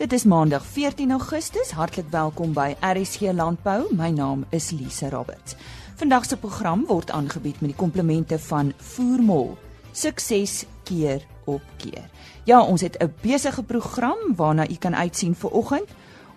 [0.00, 1.70] Dit is Maandag 14 Augustus.
[1.76, 3.82] Hartlik welkom by RSG Landbou.
[3.92, 5.52] My naam is Lise Roberts.
[6.00, 9.58] Vandag se program word aangebied met die komplemente van Voermol.
[9.92, 12.08] Sukses keer op keer.
[12.48, 15.88] Ja, ons het 'n besige program waarna u kan uitsien vir oggend.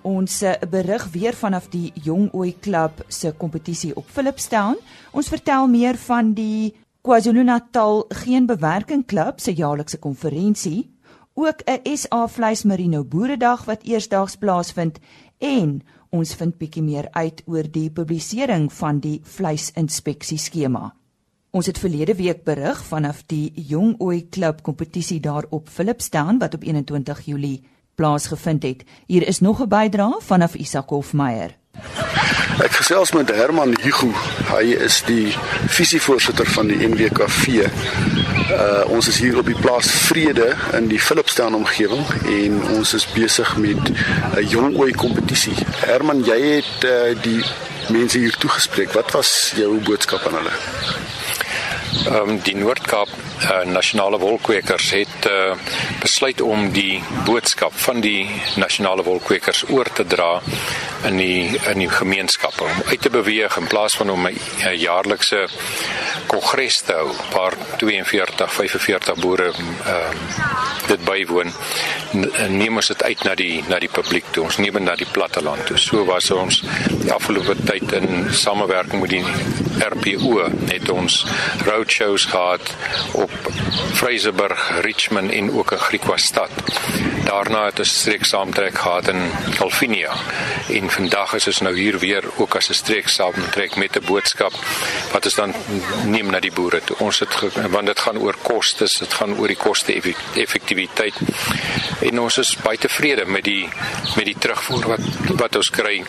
[0.01, 4.75] Ons eh, berig weer vanaf die Jong Ooi Klub se kompetisie op Philipstown.
[5.11, 10.92] Ons vertel meer van die KwaZulu-Natal Geen Bewerking Klub se jaarlikse konferensie
[11.33, 14.99] ook 'n SA vleismerino boeredag wat eersdaags plaasvind
[15.37, 20.95] en ons vind bietjie meer uit oor die publisering van die vleisinspeksie skema.
[21.51, 26.53] Ons het verlede week berig vanaf die Jong Ooi Klub kompetisie daar op Philipstown wat
[26.53, 27.63] op 21 Julie
[27.95, 28.83] plaasgevind het.
[29.07, 31.57] Hier is nog 'n bydrae vanaf Isak Hofmeyer.
[32.63, 34.11] Ek gesels met Herman Hugo.
[34.57, 35.33] Hy is die
[35.67, 37.69] visievoorsitter van die NWKV
[38.51, 43.05] Uh ons is hier op die plaas Vrede in die Philipstown omgewing en ons is
[43.15, 43.91] besig met
[44.35, 45.55] 'n jong ooi kompetisie.
[45.85, 47.43] Herman, jy het uh, die
[47.89, 48.91] mense hier toegespreek.
[48.91, 50.55] Wat was jou boodskap aan hulle?
[52.03, 55.55] Ehm um, die Noord-Kaap uh, nasionale wolkwekers het uh,
[56.01, 60.41] besluit om die boodskap van die nasionale wolkwekers oor te dra
[61.07, 65.47] in die in die gemeenskappe om uit te beweeg in plaas van om 'n jaarlikse
[66.33, 71.51] kongres te hou waar 42 45 boere ehm uh, dit bywoon
[72.51, 75.07] neem ons dit uit na die na die publiek toe ons neem dit na die
[75.15, 76.59] platteland toe so was ons
[77.05, 79.23] die afgelope tyd in samewerking met die
[79.79, 81.23] RPO het ons
[81.65, 82.75] roadshows gehad
[83.11, 83.31] op
[83.93, 86.49] Fraserburg, Richmond en ook in Griekwastad.
[87.25, 90.13] Daarna het ons streek saamtrek gehad in Calvinia
[90.69, 94.53] en vandag is ons nou hier weer ook as 'n streek saamtrek met 'n boodskap
[95.11, 95.53] wat ons dan
[96.05, 96.97] neem na die boere toe.
[96.99, 97.35] Ons het
[97.73, 99.95] want dit gaan oor kostes, dit gaan oor die koste
[100.35, 101.19] effektiwiteit.
[102.01, 103.69] En ons is baie tevrede met die
[104.15, 105.99] met die terugvoer wat wat ons kry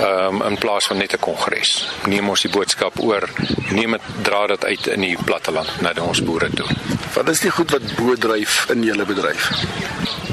[0.00, 1.88] um, in plaas van net 'n kongres.
[2.06, 3.28] Neem ons die boodskap oor,
[3.70, 6.66] neem dit dra dit uit in die platteland na ons boere toe.
[7.14, 9.50] Wat is die goed wat bo dryf in julle bedryf?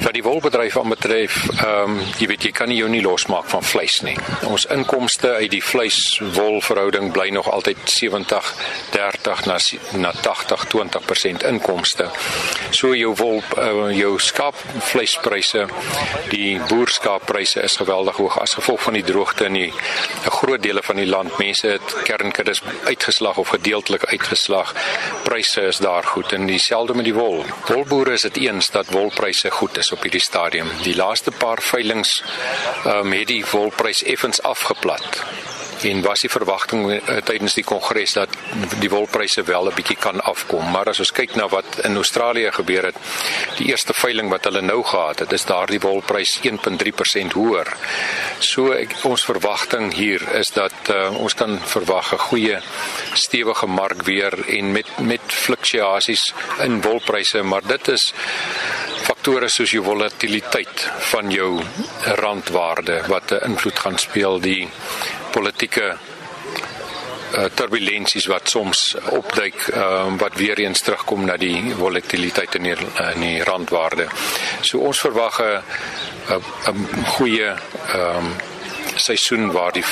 [0.04, 3.64] Wat die wolbedryf aanbetref, ehm um, jy weet jy kan nie jou nie losmaak van
[3.64, 4.18] vleis nie.
[4.50, 8.52] Ons inkomste uit die vleis-wol verhouding bly nog altyd 70
[9.22, 9.58] 30 na
[10.04, 12.10] na 80 20% inkomste.
[12.72, 15.66] So jou wol uh, jou skaapvleispryse,
[16.32, 19.74] die boerskaappryse is geweldig hoog as gevolg van die droogte in die
[20.26, 21.38] 'n groot dele van die land.
[21.38, 24.74] Mense het kernkuddes uitgeslag of gedeeltelik uitgeslag.
[25.24, 27.46] Pryse is daar goed en dieselfde met die wol.
[27.68, 30.68] Wolboere is dit eens dat wolpryse goed is op hierdie stadium.
[30.84, 32.22] Die laaste paar veilinge
[32.86, 35.24] um, het die wolprys effens afgeplat
[35.86, 38.30] en was die verwagting uh, tydens die kongres dat
[38.82, 40.72] die wolpryse wel 'n bietjie kan afkom.
[40.72, 42.98] Maar as ons kyk na wat in Australië gebeur het
[43.58, 47.68] die eerste veiling wat hulle nou gehad het is daardie wolprys 1.3% hoër.
[48.40, 52.60] So ek, ons verwagting hier is dat uh, ons kan verwag 'n goeie
[53.14, 58.14] stewige mark weer en met met fluktuasies in wolpryse maar dit is
[59.04, 61.62] faktore soos jou volatiliteit van jou
[62.20, 64.40] randwaarde wat 'n invloed gaan speel.
[64.40, 64.70] Die
[65.34, 72.70] politieke uh, turbulensies wat soms opduik uh, wat weer eens terugkom na die volatiliteit in
[72.70, 72.78] die,
[73.14, 74.08] in die randwaarde.
[74.62, 75.62] So ons verwag 'n
[76.72, 78.34] 'n goeie ehm um,
[78.96, 79.86] seisoen waar die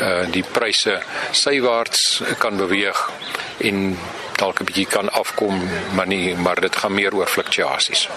[0.00, 3.10] uh, die pryse sywaarts kan beweeg
[3.58, 3.98] en
[4.36, 8.08] dalk 'n bietjie kan afkom, maar nie maar dit gaan meer oor fluktuasies.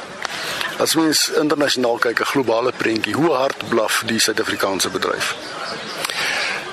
[0.79, 5.35] As mens internasionaal kyk, 'n globale prentjie, hoe hard blaf die Suid-Afrikaanse bedryf?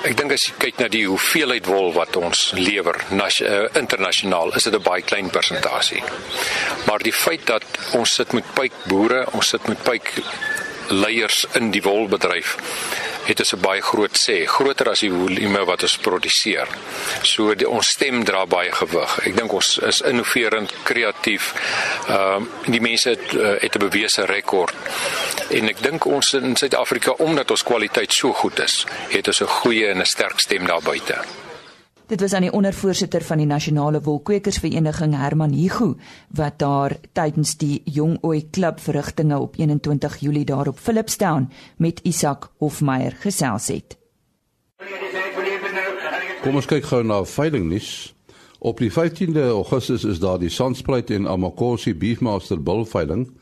[0.07, 4.69] Ek dink as jy kyk na die hoeveelheid wol wat ons lewer uh, internasionaal, is
[4.69, 6.03] dit 'n baie klein persentasie.
[6.87, 7.67] Maar die feit dat
[7.99, 10.07] ons sit met pyp boere, ons sit met pyp
[10.91, 12.55] leiers in die wolbedryf
[13.27, 16.69] het dit 'n baie groot sê, groter as die volume wat ons produseer.
[17.23, 19.19] So die, ons stem dra baie gewig.
[19.27, 21.55] Ek dink ons is innoverend, kreatief.
[22.09, 24.75] Ehm uh, die mense het uh, het 'n bewese rekord.
[25.51, 29.47] En ek dink ons in Suid-Afrika omdat ons kwaliteit so goed is, het ons 'n
[29.47, 31.46] goeie en 'n sterk stem daar buite.
[32.07, 35.97] Dit was aan die ondervoorsitter van die Nasionale Wolkwekersvereniging Herman Hugo
[36.31, 42.01] wat daar tydens die Jong Ooi Klub verrigtinge op 21 Julie daar op Philipstown met
[42.03, 43.99] Isak Hofmeyer gesels het.
[46.43, 48.15] Kom ons kyk gou na veilingnuus.
[48.59, 53.33] Op die 15de Augustus is daar die Sandspruit en Amakosi Beefmaster Bull veiling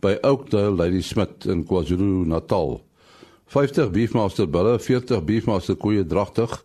[0.00, 2.80] by Oakdale Lady Smith in KwaZulu-Natal.
[3.52, 6.64] 50 Beefmaster bulle, 40 Beefmaster koeie dragtig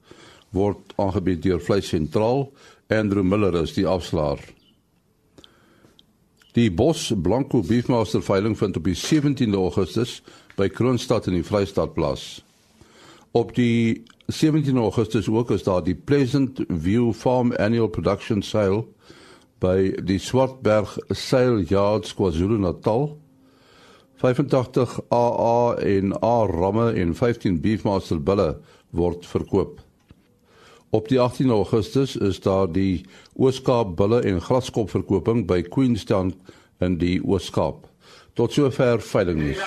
[0.55, 2.47] word aangebied deur Vleis Sentraal.
[2.89, 4.41] Andrew Miller is die afslaer.
[6.57, 10.19] Die Bos Blanco Beefmaster veiling vind op die 17de Augustus
[10.57, 12.39] by Kroonstad in die Vrystaat plaas.
[13.31, 18.83] Op die 17 Augustus ook is daar die Pleasant View Farm Annual Production Sale
[19.61, 23.11] by die Swartberg Sale Yards KwaZulu-Natal.
[24.19, 28.57] 85 AA en A ramme en 15 Beefmaster bulle
[28.89, 29.79] word verkoop.
[30.91, 33.05] Op die 18 Augustus is daar die
[33.37, 36.31] Ooskaap bulle en graskop verkoping by Queenstown
[36.81, 37.85] in die Ooskaap.
[38.33, 39.61] Tot sover veilingnuus.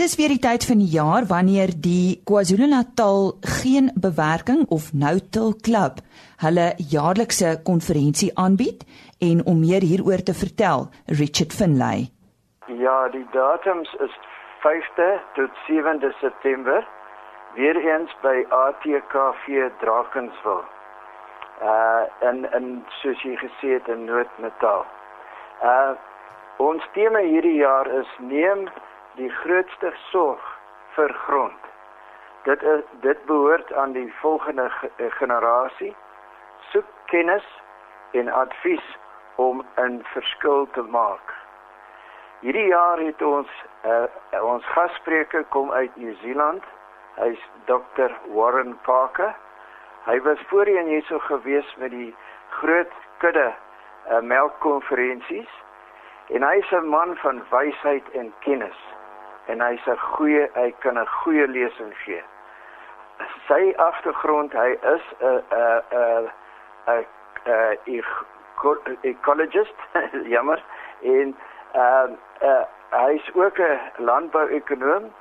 [0.00, 6.00] Dis weer die tyd van die jaar wanneer die KwaZulu-Natal geen bewerking of no-till club
[6.40, 8.86] hulle jaarlikse konferensie aanbied
[9.20, 10.88] en om meer hieroor te vertel,
[11.20, 12.08] Richard Finlay.
[12.80, 14.16] Ja, die datums is
[14.64, 16.88] 5de tot 7de September
[17.54, 20.64] weer eens by ATKV Drakenswil.
[21.62, 24.86] Uh en en soos jy gesê het in Noord-Natal.
[25.62, 25.92] Uh
[26.56, 28.68] ons tema hierdie jaar is neem
[29.14, 30.42] die grootste sorg
[30.96, 31.68] vir grond.
[32.42, 34.70] Dit is dit behoort aan die volgende
[35.18, 35.94] generasie.
[36.70, 37.46] Soek kennis
[38.12, 38.96] en advies
[39.36, 41.34] om 'n verskil te maak.
[42.40, 43.48] Hierdie jaar het ons
[43.84, 46.64] uh, ons gasspreker kom uit Nieu-Seeland.
[47.16, 48.10] Hy's Dr.
[48.28, 49.34] Warren Parker.
[50.04, 52.14] Hy was voorheen hierso gewees met die
[52.50, 53.52] groot kudde
[54.10, 55.52] uh, melkkonferensies
[56.32, 58.78] en hy is 'n man van wysheid en kennis
[59.46, 62.22] en hy's 'n goeie hy kan 'n goeie lesing gee.
[63.46, 66.30] Sy agtergrond, hy is 'n 'n
[66.86, 67.06] 'n
[67.84, 69.78] 'n ecologist,
[70.34, 70.62] jammer,
[71.02, 71.36] en
[71.72, 75.12] ehm uh, uh, hy's ook 'n landbouekonoom.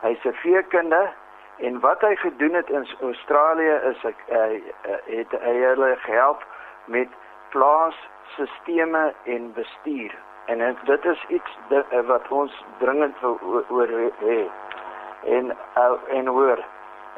[0.00, 1.12] Hy's 'n veekundige
[1.58, 4.60] en wat hy gedoen het in Australië is ek uh,
[5.06, 6.46] het hy hulle gehelp
[6.86, 7.08] met
[7.50, 10.14] plaasstelsels en bestuur
[10.48, 13.16] En en dit is iets dit, eh, wat ons dringend
[13.68, 13.88] oor
[14.18, 14.50] hê.
[15.24, 16.64] En uh, en hoor.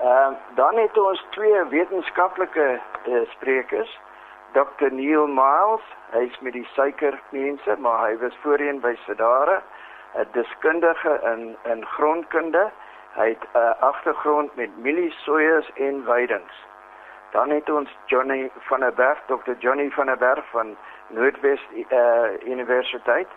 [0.00, 4.00] Ehm uh, dan het ons twee wetenskaplike uh, sprekers.
[4.52, 9.62] Dr Neil Miles, hy's met die suikermense, maar hy was voorheen by Sedare,
[10.14, 12.70] 'n deskundige in in grondkunde.
[13.14, 16.66] Hy het 'n uh, agtergrond met mieliesoeiers en weidings.
[17.30, 20.76] Dan het ons Johnny van der Berg, Dr Johnny van der Berg van
[21.06, 23.28] Noordwes uh, Universiteit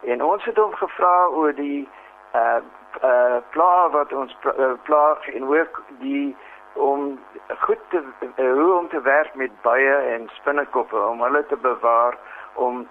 [0.00, 1.88] en ons het hom gevra oor die
[2.34, 2.60] uh
[3.02, 6.36] uh plaag wat ons uh, plaag en werk die
[6.72, 7.18] om
[7.58, 8.02] goed te
[8.36, 12.18] uh, hoe om te werk met baie en spinnekoppe om hulle te bewaar
[12.54, 12.88] om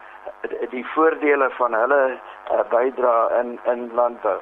[0.69, 2.03] die voordele van hulle
[2.51, 4.39] uh, bydra in in landbou.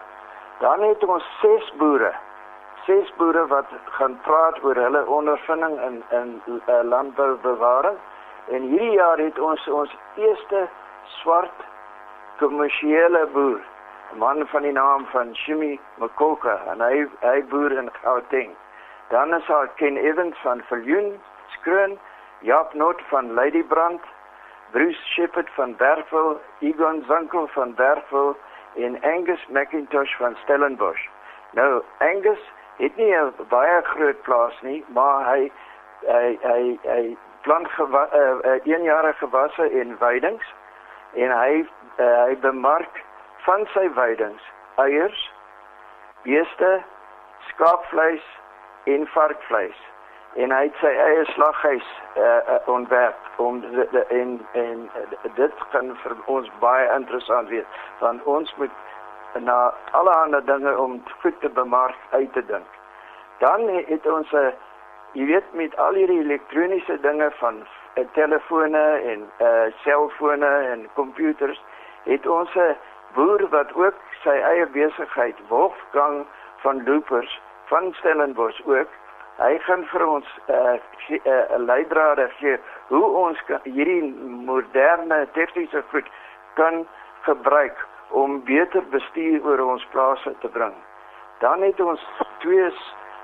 [0.59, 2.13] Dan het ons ses boere.
[2.85, 3.65] Ses boere wat
[3.97, 7.97] gaan praat oor hulle ondervinding in in uh, landbou bewaring.
[8.47, 10.67] En hierdie jaar het ons ons eerste
[11.19, 11.65] swart
[12.37, 13.61] kommersiële boer,
[14.13, 18.55] 'n man van die naam van Jimmy Makoka en hy hy boer in Gauteng.
[19.09, 21.99] Dan is daar Ken Evans van Viljoen, Skroon,
[22.39, 24.01] Jaap Noot van Ladybrand,
[24.71, 28.35] Bruce Shepherd van Bergville, Egon Zankel van Bergville
[28.77, 31.07] en Angus McIntosh van Stellenbosch.
[31.51, 35.51] Nou, Angus het nie 'n baie groot plaas nie, maar hy
[36.01, 40.53] hy hy hy plant gewa, uh, uh, eenjarige gewasse en weidings
[41.13, 41.65] en hy
[41.97, 43.03] uh, hy bemark
[43.45, 44.43] van sy weidings
[44.75, 45.31] eiers,
[46.21, 46.83] beeste,
[47.47, 48.25] skaapvleis
[48.83, 49.79] en varkvleis
[50.35, 53.63] en hy het sy eie slaghuis uh, uh, ontwerp om
[54.09, 54.89] en en
[55.35, 57.65] dit kan vir ons baie interessant wees
[57.99, 58.71] want ons moet
[59.39, 62.69] na alle ander dinge om goed te bemark uit te dink.
[63.37, 64.51] Dan het ons 'n uh,
[65.11, 67.55] jy weet met al hierdie elektroniese dinge van
[67.95, 71.61] uh, telefone en uh selfone en komputers
[72.03, 72.75] het ons 'n
[73.13, 76.25] boer wat ook sy eie besigheid Wolfgang
[76.57, 78.87] van Loopers van Stellenbosch ook
[79.37, 80.77] hy gaan vir ons 'n uh,
[81.25, 84.13] uh, leidrade gee hoe ons kan, hierdie
[84.45, 86.09] moderne tegniese goed
[86.53, 86.87] kan
[87.21, 90.73] gebruik om beter bestuur oor ons plase te bring.
[91.39, 92.01] Dan het ons
[92.39, 92.71] twee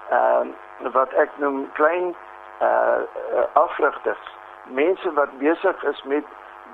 [0.10, 2.15] ehm uh, wat ek noem klein
[2.62, 3.01] uh
[3.53, 4.24] afrigters,
[4.65, 6.25] mense wat besig is met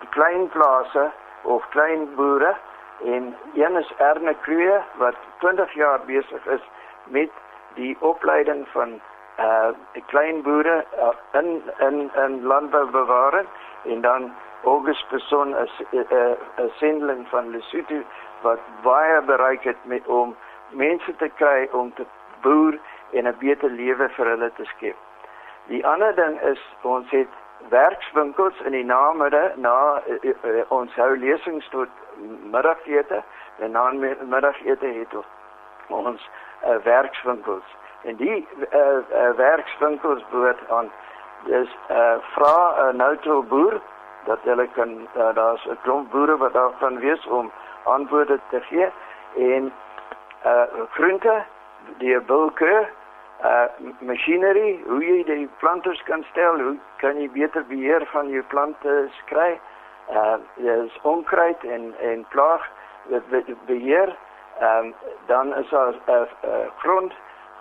[0.10, 2.56] klein plase of klein boere
[3.04, 6.62] en een is Erne Kruie wat 20 jaar besig is
[7.04, 7.30] met
[7.76, 9.00] die opleiding van
[9.40, 9.72] uh
[10.08, 13.48] klein boere uh, in in in landboubewaring
[13.86, 18.02] en dan August Person is 'n uh, uh, uh, sendeling van Lesotho
[18.42, 20.36] wat baie bereik het met om
[20.70, 22.06] mense te kry om te
[22.42, 22.80] boer
[23.12, 24.96] en 'n beter lewe vir hulle te skep.
[25.68, 27.28] Die ander ding is ons het
[27.70, 31.90] werkswinkels in die namiddag na uh, uh, ons hou lesings tot
[32.52, 33.24] middagete
[33.60, 33.92] en na
[34.24, 35.14] middagete het
[35.88, 36.30] ons
[36.64, 40.92] uh, werkswinkels en die uh, uh, werkswinkels behoort aan.
[41.44, 43.82] Dis uh, vra 'n uh, nou toe boer
[44.26, 47.52] dat hulle kan uh, daar's 'n klomp boere wat daar kan wees om
[47.84, 48.90] antwoorde te gee.
[49.36, 49.74] En
[50.46, 51.44] uh groente
[51.98, 52.88] die bulke
[53.44, 53.68] uh
[54.00, 59.10] machinery hoe jy die planters kan stel hoe kan jy beter beheer van jou plante
[59.26, 59.60] kry
[60.10, 62.70] uh dis onkruid en en plaag
[63.66, 64.16] beheer.
[64.62, 64.94] Um,
[65.26, 67.14] dan is daar 'n uh, uh, grond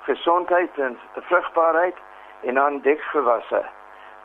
[0.08, 0.98] gesondheid en
[1.30, 1.96] vrugbaarheid
[2.48, 3.62] en dan dekgewasse.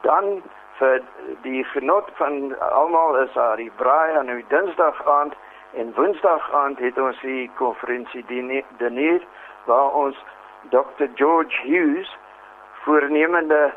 [0.02, 0.42] Dan
[0.80, 1.02] vir
[1.42, 5.36] die genot van almal is daar die braai aan die dinsdag aand
[5.74, 8.25] en woensdag aand het ons die konferensie
[8.78, 9.25] dineer
[9.70, 10.18] waar ons
[10.70, 12.18] Dr George Hughes
[12.84, 13.74] voornemende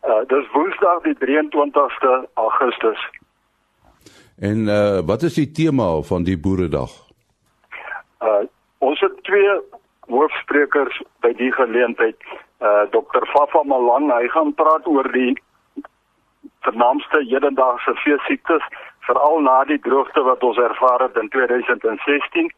[0.00, 3.00] Uh, dis Woensdag die 23ste Augustus.
[4.40, 6.90] En uh wat is die tema van die boeredag?
[8.24, 8.44] Uh
[8.78, 9.58] ons het twee
[10.08, 12.16] hoofsprekers by die geleentheid.
[12.64, 13.26] Uh Dr.
[13.32, 15.36] Fafa Malang, hy gaan praat oor die
[16.64, 18.64] vernaamste hedendaagse veesiektes,
[19.04, 22.48] veral na die droogte wat ons ervaar het in 2016.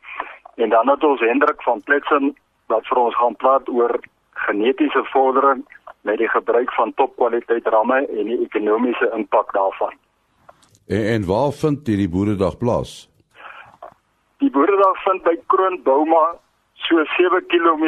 [0.63, 3.99] En dan het ons Hendrik van Pletsen wat vir ons gaan praat oor
[4.47, 5.67] genetiese vordering
[6.03, 9.95] met die gebruik van topkwaliteit ramme en die ekonomiese impak daarvan.
[10.87, 13.09] En, en waar vind hierdie boeredag plaas?
[14.43, 16.25] Die boeredag vind by Kroonbouma
[16.75, 17.87] so 7 km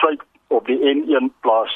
[0.00, 1.74] suid op die N1 plaas.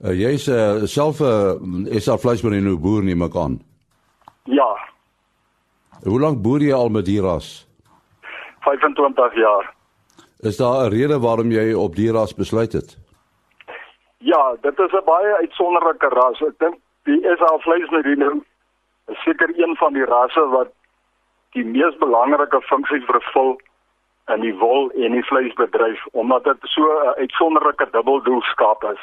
[0.00, 3.60] Uh, Jy's uh, self 'n uh, is al vleismarino boer nie maak aan.
[4.44, 4.70] Ja.
[6.04, 7.66] Hoe lank boer jy al met die ras?
[8.60, 9.74] 25 jaar.
[10.40, 12.99] Is daar 'n rede waarom jy op die ras besluit het?
[14.22, 16.40] Ja, dit is 'n baie uitsonderlike ras.
[16.40, 18.30] Ek dink die SA vleismerino
[19.06, 20.68] is seker een van die rasse wat
[21.52, 23.60] die mees belangrike funksie vervul
[24.34, 29.00] in die wol en die vleisbedryf omdat dit so 'n uitsonderlike dubbeldoelskap is.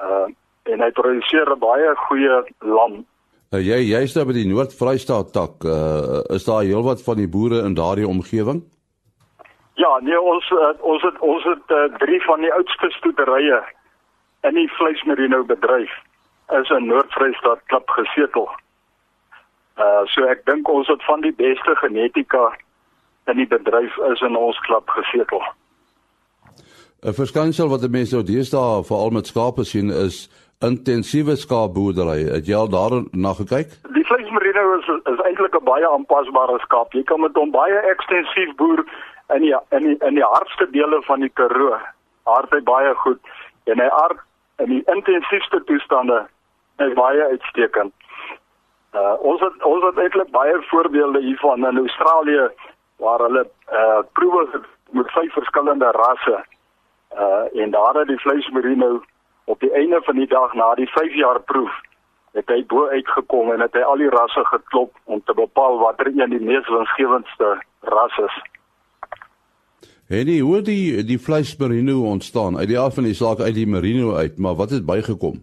[0.00, 0.28] Uh
[0.62, 3.04] en hy produseer baie goeie lam.
[3.50, 5.64] Uh, jy jy's daar by die Noord-Vrystaat tak.
[5.64, 8.62] Uh, is daar heelwat van die boere in daardie omgewing?
[9.74, 13.58] Ja, nee, ons uh, ons het ons het uh, drie van die oudste stoeterye
[14.48, 15.92] in die vleismerino bedryf
[16.60, 18.48] is in Noord-Vrystaat klip gesetel.
[19.78, 22.50] Uh so ek dink ons het van die beste genetika
[23.30, 25.42] in die bedryf is in ons klip gesetel.
[27.00, 30.28] 'n Verskynsel wat mense nou deesdae veral met skape sien is
[30.60, 32.26] intensiewe skaapboerdery.
[32.34, 33.70] Het jy al daarna gekyk?
[33.96, 36.92] Die vleismerino is is eintlik 'n baie aanpasbare skaap.
[36.92, 38.84] Jy kan met hom baie ekstensief boer
[39.34, 41.78] in die in die in die hardste dele van die Karoo.
[42.24, 43.20] Hard hy baie goed
[43.64, 44.20] en hy aard
[44.60, 46.26] in die intensiefste toestande
[46.76, 47.92] is baie uitstekend.
[48.94, 52.48] Uh ons het ons het eintlik baie voorbeelde hiervan in Australië
[52.96, 56.44] waar hulle uh proewe met vyf verskillende rasse.
[57.14, 59.02] Uh en daar het die vleismerino
[59.44, 61.80] op die einde van die dag na die 5 jaar proef
[62.32, 66.06] het hy bo uitgekom en het hy al die rasse geklop om te bepaal watter
[66.06, 67.56] een die mees winsgewendste
[67.94, 68.36] ras is.
[70.10, 73.66] En die hoe die die vleismerino ontstaan uit die af van die saak uit die
[73.66, 75.36] merino uit, maar wat het bygekom?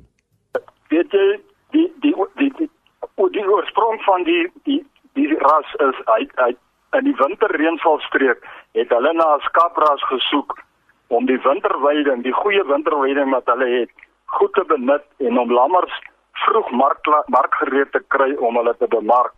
[0.92, 1.28] Weet jy
[1.72, 4.82] die die die die, die, die oorsprong van die die
[5.14, 6.58] die ras is uit uit
[7.00, 8.44] in die winterreënvalstreek
[8.80, 10.60] het hulle na 'n skaapras gesoek
[11.08, 13.92] om die winterweiding, die goeie winterweiding wat hulle het,
[14.26, 15.96] goed te benut en om lammers
[16.32, 19.34] vroeg mark markgereed te kry om hulle te bemark.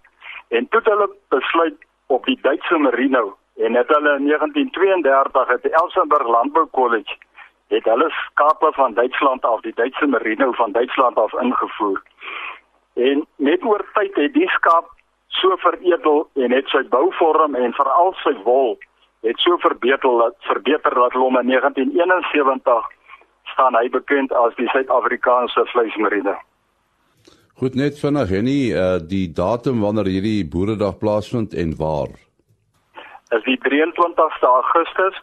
[0.48, 5.64] En toe het hulle besluit op die Duitse merino en het hulle in 1932 het
[5.64, 7.18] die Elsenburg Landbou College
[7.68, 12.02] het hulle skape van Duitsland af die Duitse merino van Duitsland af ingevoer.
[12.94, 14.88] En net oor tyd het die skaap
[15.28, 18.78] so veredel en het sy bouvorm en veral sy wol
[19.28, 22.88] het so verbeter dat verbeter dat hom in 1971
[23.54, 26.38] staan hy bekend as die Suid-Afrikaanse vleismarine.
[27.60, 32.29] Goed net vinnig en nie uh, die datum wanneer hierdie boeredag plaasvind en waar.
[33.30, 35.16] Is die 23ste Augustus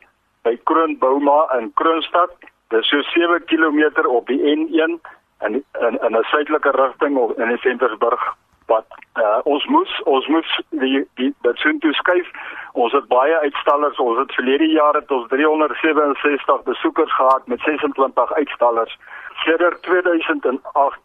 [0.47, 2.31] by Kroonbouma in Kroonstad.
[2.69, 4.99] Dit is so 7 km op die N1
[5.47, 8.37] in in 'n suidelike rigting of in Ventersburg
[8.67, 12.31] wat uh, ons moes ons moes die die sien toe skuif.
[12.73, 13.99] Ons het baie uitstallers.
[13.99, 18.99] Ons het verlede jaar het ons 367 besoekers gehad met 26 uitstallers.
[19.45, 20.99] Sedert 2008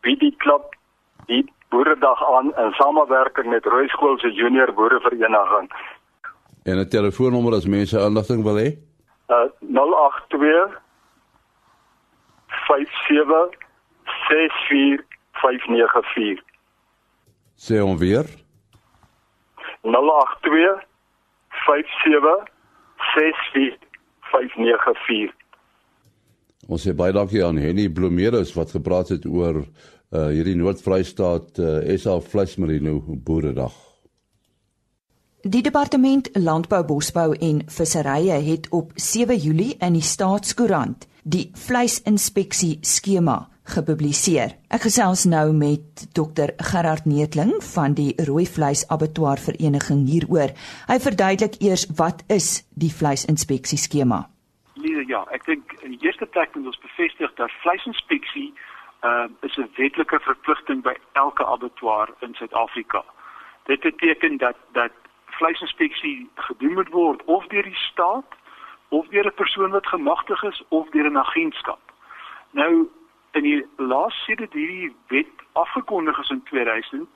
[0.00, 0.74] bied die klub
[1.26, 5.70] die boeredag aan in samewerking met Rooi Skool se junior boerevereniging.
[6.64, 8.78] En 'n telefoonnommer as mense aanligting wil hê?
[9.28, 10.80] Uh 082
[12.68, 13.56] 57
[14.28, 16.42] 64 594
[17.56, 18.26] Sê hom weer.
[19.82, 20.86] 082
[21.66, 22.44] 57
[23.14, 23.90] 64
[26.70, 31.96] Ons sê baie dankie aan Henny Blomeerus wat gepraat het oor uh hierdie Noord-Vrystaat uh,
[31.98, 33.89] SA Vleismerino Boeredag.
[35.42, 42.76] Die departement Landbou, Bosbou en Visserye het op 7 Julie in die Staatskoerant die vleisinspeksie
[42.84, 44.52] skema gepubliseer.
[44.68, 50.52] Ek gesels nou met Dr Gerard Neetling van die Rooi Vleis Abattoir Vereniging hieroor.
[50.92, 54.26] Hy verduidelik eers wat is die vleisinspeksie skema.
[54.76, 58.50] Nee, ja, ek dink in die eerste plek moet ons bevestig dat vleisinspeksie
[59.08, 63.04] uh, is 'n wetlike verpligting by elke abattoir in Suid-Afrika.
[63.64, 64.92] Dit beteken dat dat
[65.40, 68.38] vleisinspeksie gedoen moet word of deur die staat
[68.88, 71.80] of deur 'n persoon wat gemagtig is of deur 'n agentskap.
[72.50, 72.88] Nou
[73.32, 77.08] in die laaste sedert hierdie wet afgekondig is in 2000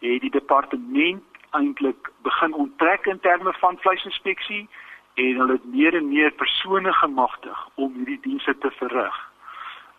[0.00, 4.68] het die departement eintlik begin onttrek in terme van vleisinspeksie
[5.14, 9.31] en hulle het meer en meer persone gemagtig om hierdie dienste te verrig.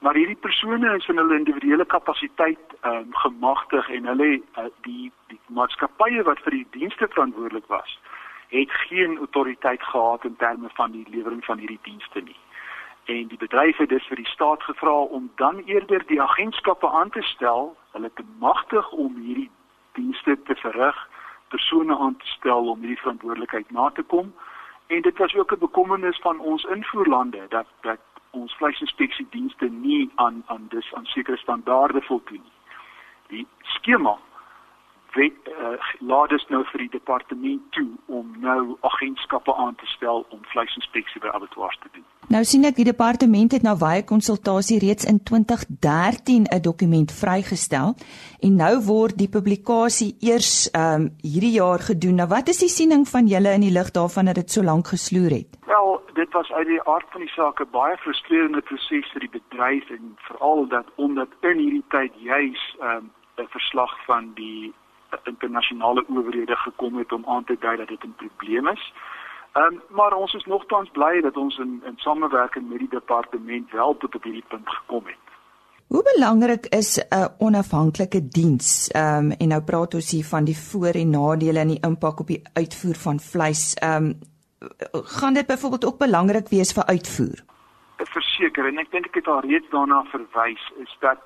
[0.03, 5.11] Maar hierdie persone is in hulle individuele kapasiteit ehm um, gemagtig en hulle uh, die
[5.31, 7.99] die maatskappye wat vir die dienste verantwoordelik was,
[8.51, 12.39] het geen autoriteit gehad in terme van die lewering van hierdie dienste nie
[13.05, 17.09] en die bedryf het dus vir die staat gevra om dan eerder die agentskappe aan
[17.09, 19.49] te stel, hulle te magtig om hierdie
[19.93, 21.09] dienste te verrig,
[21.47, 24.33] persone aan te stel om hierdie verantwoordelikheid na te kom.
[24.87, 27.99] En dit was ook 'n bekommernis van ons invoerlande dat dat
[28.33, 32.57] ons vleisinspeksie dienste nie aan aan dus aan sekere standaarde voldoen nie.
[33.27, 34.17] Die skema
[35.15, 40.25] wet uh, laat dit nou vir die departement toe om nou agentskappe aan te stel
[40.29, 42.05] om vleisinspeksie by abattoirs te doen.
[42.33, 47.95] Nou sien ek die departement het nou baie konsultasie reeds in 2013 'n dokument vrygestel
[48.41, 52.15] en nou word die publikasie eers ehm um, hierdie jaar gedoen.
[52.15, 54.87] Nou wat is die siening van julle in die lig daarvan dat dit so lank
[54.87, 55.49] gesloer het?
[55.65, 59.35] Wel, dit was uit die aard van die saak 'n baie frustrerende proses vir die
[59.39, 64.73] bedryf en veral dat omdat in hierdie tyd juis ehm um, 'n verslag van die
[65.23, 68.93] internasionale owerhede gekom het om aan te dui dat dit 'n probleem is.
[69.53, 73.71] Ehm um, maar ons is nogtans bly dat ons in in samewerking met die departement
[73.71, 75.23] wel tot op hierdie punt gekom het.
[75.87, 78.87] Hoe belangrik is 'n onafhanklike diens?
[78.91, 82.19] Ehm um, en nou praat ons hier van die voor- en nadele en die impak
[82.19, 83.73] op die uitvoer van vleis.
[83.73, 84.19] Ehm um,
[84.91, 87.43] gaan dit byvoorbeeld ook belangrik wees vir uitvoer?
[87.97, 91.17] Verseker en ek dink ek het al reeds daarna verwys is dat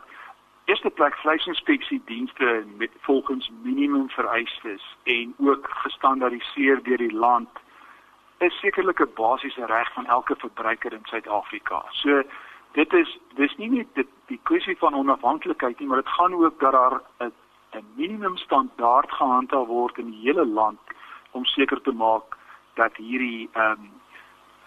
[0.68, 7.50] eerste plek vleisinspeksie dienste met volgens minimum vereistes en ook gestandaardiseer deur die land
[8.38, 11.86] is sekerlik 'n basiese reg van elke verbruiker in Suid-Afrika.
[11.92, 12.24] So
[12.72, 16.60] dit is dis nie net die, die kwessie van onafhanklikheid nie, maar dit gaan ook
[16.60, 20.80] dat daar 'n minimum standaard gehandhaaf word in die hele land
[21.32, 22.38] om seker te maak
[22.74, 23.92] dat hierdie ehm um,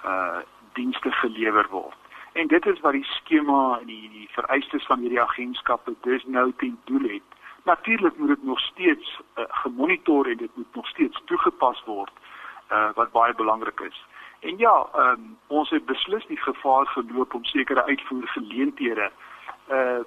[0.04, 0.38] uh
[0.72, 1.99] dienste gelewer word.
[2.32, 6.52] En dit is wat die skema en die, die vereistes van hierdie agentskappe dus nou
[6.56, 7.22] ten doel het.
[7.64, 12.10] Natuurlik moet dit nog steeds uh, gemonitor en dit moet nog steeds toegepas word
[12.72, 14.06] uh, wat baie belangrik is.
[14.40, 19.10] En ja, um, ons het beslis die gevaar geloop om sekere uitvoergeleenthede
[19.68, 20.00] uh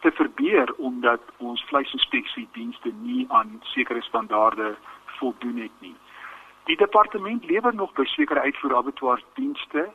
[0.00, 5.96] te verbeur omdat ons vleisinspeksie dienste nie aan sekere standaarde voldoen het nie.
[6.64, 9.88] Die departement lewer nog by sekere uitvoerabattoirs dienste,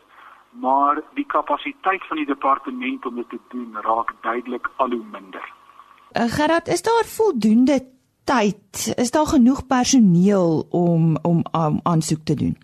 [0.59, 5.53] maar die kapasiteit van die departement om dit te doen raak duidelik al hoe minder.
[6.11, 7.79] Uh, Gerard, is daar voldoende
[8.23, 8.93] tyd?
[8.97, 12.57] Is daar genoeg personeel om om um, aansoek te doen?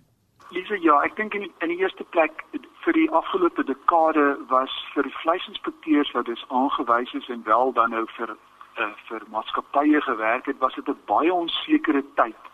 [0.50, 2.44] Lise, ja, ek dink in, in die eerste plek
[2.84, 7.90] vir die afgelope dekade was vir die vleisinspekteurs wat dus aangewys is en wel dan
[7.96, 12.53] nou vir uh, vir maatskappye gewerk het, was dit 'n baie onsekere tyd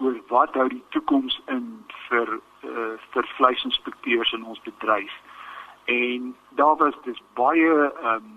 [0.00, 1.66] oor wat hou die toekoms in
[2.08, 5.12] vir uh, vir vleisinspekteurs in ons bedryf.
[5.84, 8.36] En daar was dus baie ehm um,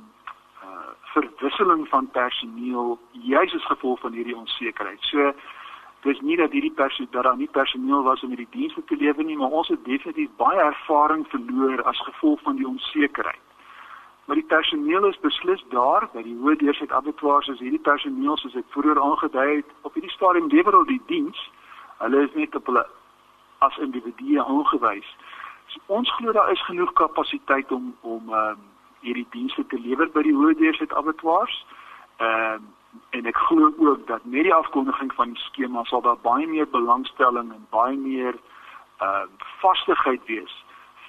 [0.64, 5.02] uh, verwisseling van personeel juis as gevolg van hierdie onsekerheid.
[5.02, 5.34] So
[6.04, 9.24] dis nie dat hierdie persoon dat daar nie personeel was om hierdie dienste te lewer
[9.24, 13.53] nie, maar ons het definitief baie ervaring verloor as gevolg van die onsekerheid.
[14.26, 18.56] Maar die personeel is beslis daar by die hoë deurset abattoirs as hierdie personeel soos
[18.56, 21.40] ek vroeër aangedui het op hierdie stadium lewer al die diens.
[22.00, 22.86] Hulle is net op hulle
[23.68, 25.10] as individue aangewys.
[25.74, 28.70] So ons glo daar is genoeg kapasiteit om om ehm um,
[29.04, 31.60] hierdie dienste te lewer by die hoë deurset abattoirs.
[32.24, 32.72] Ehm um,
[33.10, 36.68] en ek glo ook dat met die afkondiging van die skema sal daar baie meer
[36.70, 38.38] belangstelling en baie meer
[39.02, 39.26] uh
[39.62, 40.54] vastigheid wees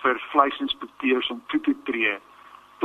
[0.03, 2.19] vir vleisinspekteurs om toe te tree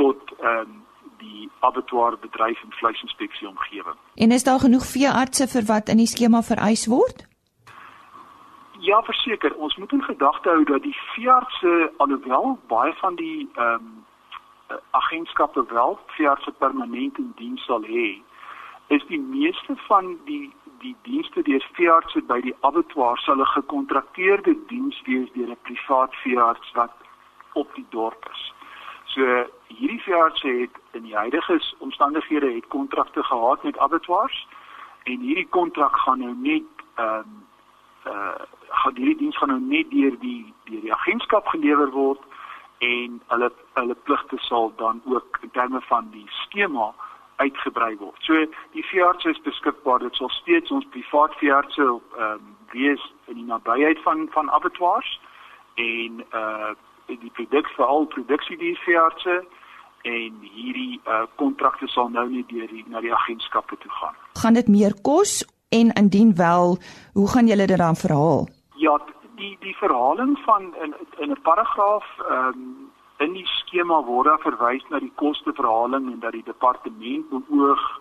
[0.00, 0.78] tot ehm um,
[1.20, 3.96] die abattoir bedryf en vleisinspeksie omgewing.
[4.14, 7.26] En is daar genoeg veeartse vir wat in die skema vereis word?
[8.80, 13.74] Ja, verseker, ons moet in gedagte hou dat die veeartse alhoewel baie van die ehm
[13.74, 13.98] um,
[14.90, 18.08] agentskappe wel veeartse permanent in diens sal hê,
[18.96, 24.54] is die meeste van die die dienste deur veeartse by die abattoir sal 'n gekontrakteerde
[24.72, 26.94] diens wees deur 'n privaat veearts wat
[27.52, 28.42] op die dorp is.
[29.14, 34.46] So hierdie veeartse het in die huidige omstandighede het kontrakte gehad met abattoirs
[35.02, 37.38] en hierdie kontrak gaan nou net ehm um,
[38.06, 42.20] uh gaan hierdie diens gaan nou net deur die deur die agentskap gelewer word
[42.78, 46.94] en hulle hulle pligte sal dan ook in terme van die skema
[47.36, 48.16] uitgebrei word.
[48.20, 48.46] So
[48.76, 49.98] die veearts is beskikbaar.
[49.98, 55.20] Dit sal steeds ons privaat veeartse ehm um, wees in die nabyheid van van abattoirs
[55.74, 56.70] en uh
[57.18, 59.40] die produk veral produksie die veeartse
[60.02, 64.14] en hierdie uh kontrakte sal nou nie deur die na die agentskappe toe gaan.
[64.42, 66.78] Gaan dit meer kos en indien wel,
[67.14, 68.48] hoe gaan julle dit dan verhaal?
[68.74, 68.98] Ja,
[69.36, 74.40] die die verhaling van in in 'n paragraaf ehm um, in die skema word daar
[74.40, 78.00] verwys na die kosteverhaling en dat die departement beoog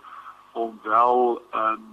[0.51, 1.83] om wel um,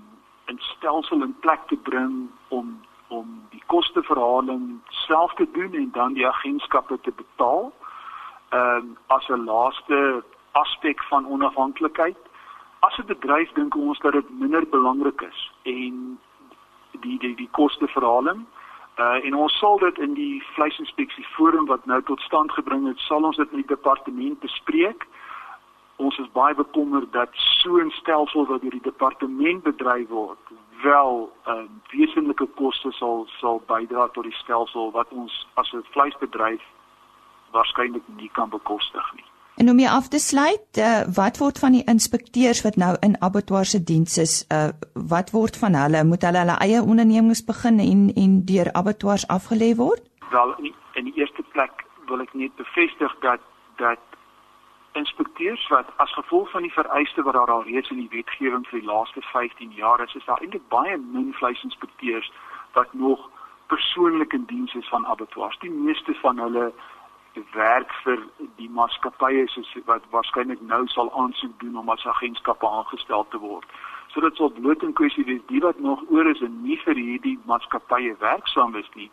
[0.46, 6.12] 'n stelsel in plek te bring om om die kosteverhaling self te doen en dan
[6.12, 7.72] die agentskappe te betaal.
[8.48, 12.18] Ehm um, as 'n laaste aspek van onafhanklikheid.
[12.78, 16.18] As 'n bedryf dink ons dat dit minder belangrik is en
[17.00, 18.46] die die die kosteverhaling
[18.96, 22.98] Uh en ons sal dit in die vleisinspeksie forum wat nou tot stand gebring het,
[23.04, 25.04] sal ons dit met die departement bespreek.
[26.00, 30.38] Ons is baie bekommerd dat so 'n stelsel wat deur die departement bedryf word,
[30.90, 31.12] wel
[31.46, 36.64] 'n uh, wesenlike koste sal sal bydra tot die stelsel wat ons as 'n vleisbedryf
[37.52, 39.24] waarskynlik nie kan bekostig nie.
[39.56, 43.16] En om jy af te sluit, uh, wat word van die inspekteurs wat nou in
[43.28, 44.34] abattoirs se diens is?
[44.52, 46.04] Uh, wat word van hulle?
[46.04, 50.02] Moet hulle hulle eie ondernemings begin en en deur abattoirs afgelê word?
[50.30, 53.40] Wel, in die, in die eerste plek wil ek net bevestig dat
[53.76, 54.15] dat
[54.96, 58.80] inspekteurs wat as gevolg van die vereiste wat daar al reeds in die wetgewing vir
[58.80, 62.32] die laaste 15 jaar is, is daar eintlik baie min vleisinspekteurs
[62.72, 63.30] wat nog
[63.66, 65.58] persoonlik in diens is van abattoirs.
[65.58, 66.72] Die meeste van hulle
[67.52, 68.22] werk vir
[68.56, 73.66] die maatskappye soos wat waarskynlik nou sal aansoek doen om as agentskappe aangestel te word.
[74.12, 76.96] So dit sal bloot in kwessie wees die wat nog oor is en nie vir
[76.96, 79.10] hierdie maatskappye werksaam is nie,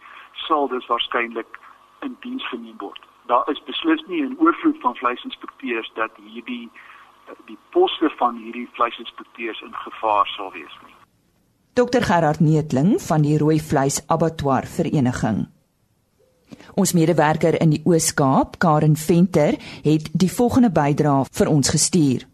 [0.47, 1.59] sal dus waarskynlik
[2.01, 3.12] in diens geneem word.
[3.27, 6.69] Daar is beslis nie 'n oorvloed van vleisinspekteurs dat hierdie
[7.45, 10.95] die poste van hierdie vleisinspekteurs in gevaar sal wees nie.
[11.73, 15.47] Dr Gerard Neetling van die Rooi Vleis Abattoir Vereniging.
[16.75, 22.27] Ons medewerker in die Oos-Kaap, Karen Venter, het die volgende bydrae vir ons gestuur.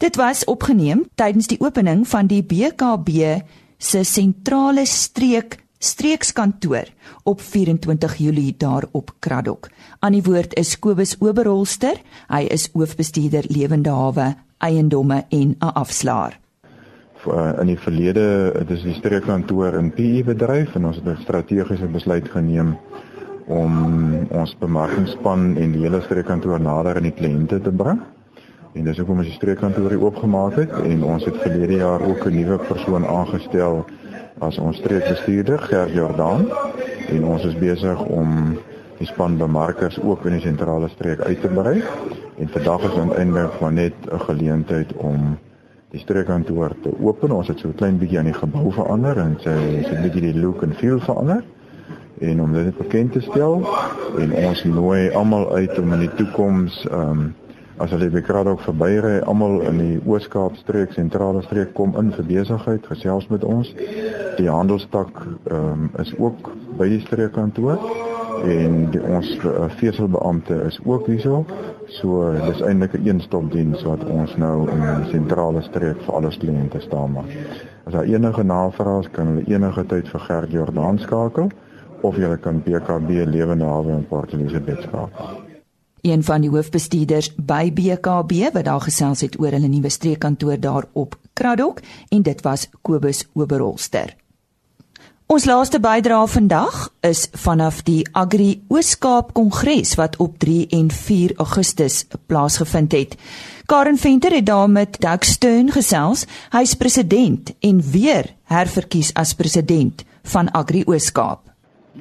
[0.00, 3.42] Dit was opgeneem tydens die opening van die BKB
[3.76, 6.84] se sentrale streek streekskantoor
[7.24, 9.70] op 24 Julie daar op Kraddock.
[9.98, 11.96] Aan die woord is Kobus Oberholster.
[12.28, 16.38] Hy is hoofbestuurder Lewende Hawe, Eiendomme en 'n afslaer.
[17.60, 21.86] In die verlede, dit is die streekkantoor in PE bedryf en ons het 'n strategiese
[21.86, 22.76] besluit geneem
[23.46, 23.72] om
[24.30, 28.00] ons bemarkingsspan en die hele streekkantoor nader aan die kliënte te bring.
[28.74, 32.26] En dis hoekom ons die streekkantoor hier oopgemaak het en ons het verlede jaar ook
[32.26, 33.84] 'n nuwe persoon aangestel
[34.38, 36.48] as ons streekbestuurder, Gert Jordaan.
[37.08, 38.58] En ons is besig om
[38.98, 41.82] die span bemarkers ook in die sentrale streek uit te brei.
[42.38, 45.38] En vandag is eintlik maar net 'n geleentheid om
[45.90, 47.30] die streekkantoor te open.
[47.30, 50.40] Ons het so 'n klein bietjie aan die gebou verander en sy sy bietjie die
[50.40, 51.42] look en feel verander
[52.20, 53.62] en om dit bekend te stel
[54.18, 57.28] en ons nooi almal uit om in die toekoms ehm um,
[57.80, 62.26] as hulle by Kraddock verbyry, almal in die Oos-Kaap streek, sentrale streek kom in vir
[62.28, 63.72] besigheid, gesels met ons.
[64.36, 67.80] Die handelstak ehm um, is ook by die streekkantoor
[68.44, 71.42] en die, ons uh, veselbeampte is ook hierso.
[71.96, 76.38] So dis eintlik 'n een-stop-diens wat ons nou in die sentrale streek vir al ons
[76.38, 77.32] kliënte staan maak.
[77.84, 81.50] As daar enige navrae is, kan hulle enige tyd vir Gert Jordaan skakel
[82.00, 85.49] of jy kan BKB Lewende Hawe in Port Elizabeth skakel.
[86.02, 90.88] Een van die hoofbestuurders by BKB wat daar gesels het oor hulle nuwe streekkantoor daar
[90.92, 94.16] op Kraddock en dit was Kobus Oberholster.
[95.30, 101.36] Ons laaste bydrae vandag is vanaf die Agri Ooskaap Kongres wat op 3 en 4
[101.36, 103.14] Augustus plaasgevind het.
[103.70, 106.24] Karen Venter het daar met Doug Steyn gesels.
[106.50, 111.46] Hy's president en weer herverkies as president van Agri Ooskaap.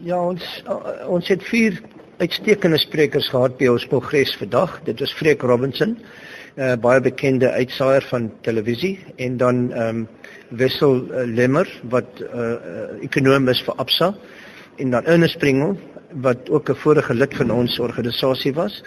[0.02, 0.64] Ja, ons
[1.06, 1.78] ons het vier
[2.20, 4.74] uitstekende sprekers gehad by ons kongres vandag.
[4.84, 10.08] Dit was Freek Robinson, 'n uh, baie bekende uitsaaier van televisie en dan ehm um,
[10.50, 14.16] Wessel uh, Lemmer wat 'n uh, uh, ekonom is vir Absa
[14.78, 15.78] en dan Ernest Springel
[16.12, 18.84] wat ook 'n vorige lid van ons organisasie was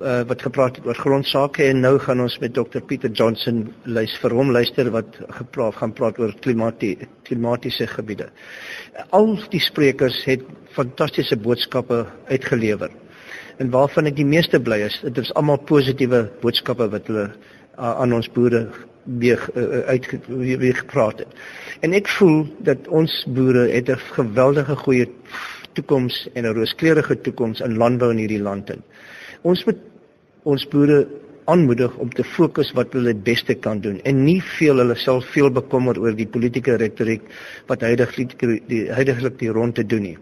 [0.00, 4.20] uh, wat gepraat het oor grondsake en nou gaan ons met Dr Pieter Johnson luister
[4.20, 8.30] vir hom luister wat gepraat gaan praat oor klimatie klimatiese gebiede.
[9.10, 10.42] Al die sprekers het
[10.76, 12.90] fantastiese boodskappe uitgelewer.
[13.60, 17.92] En waarvan ek die meeste bly is, dit is almal positiewe boodskappe wat hulle uh,
[17.92, 18.66] aan ons boere
[19.04, 21.40] weer uh, uit gepraat het.
[21.80, 25.08] En ek voel dat ons boere het 'n geweldige goeie
[25.72, 28.82] toekoms en 'n rooskleurige toekoms in landbou in hierdie land in.
[29.42, 29.78] Ons moet
[30.42, 31.06] ons boere
[31.44, 35.26] aanmoedig om te fokus wat hulle die beste kan doen en nie veel hulle self
[35.34, 37.22] veel bekommer oor die politieke retoriek
[37.66, 38.36] wat heidaglik
[38.68, 40.18] die heidaglik die rond te doen nie.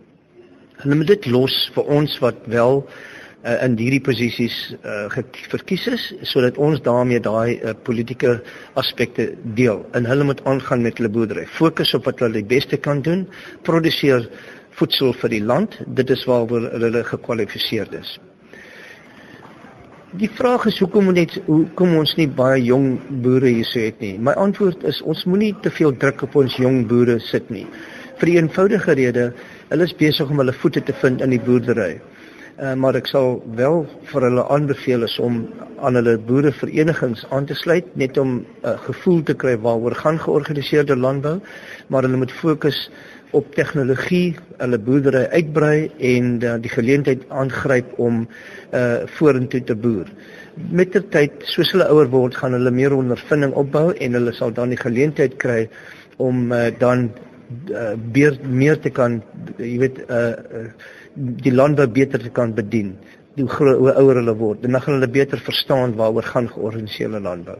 [0.80, 5.10] Hulle moet dit los vir ons wat wel uh, in hierdie posisies uh,
[5.52, 8.38] verkies is sodat ons daarmee daai uh, politieke
[8.80, 9.82] aspekte deel.
[9.92, 11.44] En hulle moet aangaan met hulle boerdery.
[11.58, 13.26] Fokus op wat hulle die beste kan doen,
[13.68, 14.24] produseer
[14.80, 15.76] voedsel vir die land.
[15.86, 18.16] Dit is waaroor hulle gekwalifiseer is.
[20.18, 24.16] Die vraag is hoekom net hoekom ons nie baie jong boere hier het nie.
[24.18, 27.68] My antwoord is ons moenie te veel druk op ons jong boere sit nie.
[28.18, 29.28] Vir die eenvoudige rede,
[29.70, 32.00] hulle is besig om hulle voete te vind in die boerdery.
[32.60, 35.44] Uh, maar ek sal wel vir hulle aanbeveel is om
[35.80, 40.18] aan hulle boereverenigings aan te sluit net om 'n uh, gevoel te kry waaroor gaan
[40.18, 41.38] georganiseerde landbou,
[41.88, 42.90] maar hulle moet fokus
[43.30, 48.26] op tegnologie, hulle boerdery uitbrei en uh, die geleentheid aangryp om
[48.74, 50.06] uh vorentoe te boer.
[50.70, 54.52] Met die tyd, soos hulle ouer word, gaan hulle meer ondervinding opbou en hulle sal
[54.52, 55.68] dan die geleentheid kry
[56.18, 57.10] om uh, dan
[57.50, 59.20] uh, meer meer te kan
[59.58, 60.66] jy weet uh,
[61.14, 62.94] die lande beter te kan bedien
[63.38, 67.58] hoe hoe ouer hulle word en dan gaan hulle beter verstaan waaroor gaan georganiseerde landbou.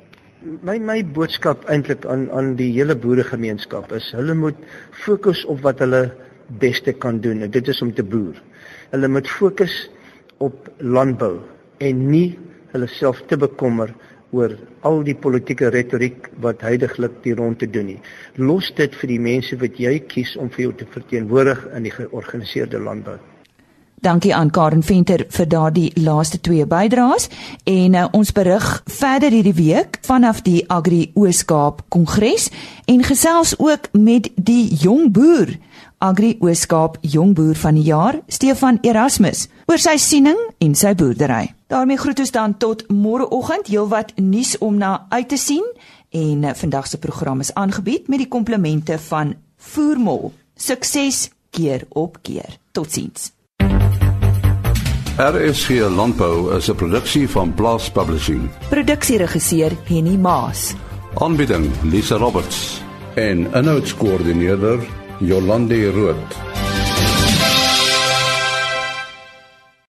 [0.64, 4.58] My my boodskap eintlik aan aan die hele boeregemeenskap is hulle moet
[5.04, 6.10] fokus op wat hulle
[6.60, 8.38] beste kan doen en dit is om te boer.
[8.90, 9.90] Hulle moet fokus
[10.38, 11.38] op landbou
[11.78, 12.38] en nie
[12.72, 17.86] hulle self te bekommer oor al die politieke retoriek wat heidaglik die rond te doen
[17.86, 17.98] nie.
[18.36, 21.94] Los dit vir die mense wat jy kies om vir jou te verteenwoordig in die
[21.94, 23.18] georganiseerde landbou.
[24.00, 27.28] Dankie aan Karen Venter vir daardie laaste twee bydraes
[27.68, 32.48] en uh, ons berig verder hierdie week vanaf die Agri Ooskaap Kongres
[32.88, 35.52] en gesels ook met die jong boer
[36.00, 41.52] Agri Ooskaap jong boer van die jaar Stefan Erasmus oor sy siening en sy boerdery.
[41.68, 45.66] daarmee groet ons dan tot môreoggend heelwat nuus om na uit te sien
[46.10, 50.32] en uh, vandag se program is aangebied met die komplemente van Voermol.
[50.56, 52.56] Sukses keer op keer.
[52.72, 53.32] Totsiens.
[55.20, 58.48] RSG Landbou is 'n produksie van Blast Publishing.
[58.70, 60.74] Produksieregisseur Henny Maas.
[61.14, 62.80] Aanbieding Lisa Roberts
[63.14, 66.49] en 'n notas koördineerder Jolande Rooi.